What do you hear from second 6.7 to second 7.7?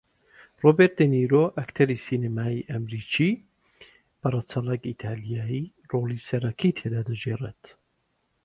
تێدا دەگێڕێت